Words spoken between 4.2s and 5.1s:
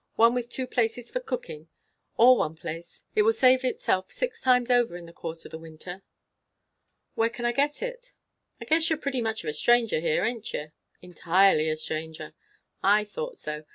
times over in